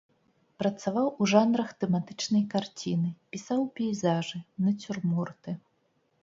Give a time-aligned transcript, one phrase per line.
[0.59, 5.51] Працаваў у жанрах тэматычнай карціны, пісаў пейзажы, нацюрморты.